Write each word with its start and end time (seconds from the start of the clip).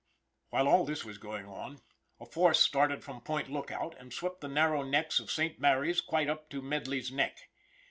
While 0.49 0.67
all 0.67 0.83
this 0.83 1.05
was 1.05 1.19
going 1.19 1.45
on, 1.45 1.77
a 2.19 2.25
force 2.25 2.59
started 2.59 3.03
from 3.03 3.21
Point 3.21 3.51
Lookout, 3.51 3.95
and 3.99 4.11
swept 4.11 4.41
the 4.41 4.47
narrow 4.47 4.81
necks 4.81 5.19
of 5.19 5.29
Saint 5.29 5.59
Mary's 5.59 6.01
quite 6.01 6.27
up 6.27 6.49
to 6.49 6.61
Medley's 6.63 7.11
Neck. 7.11 7.37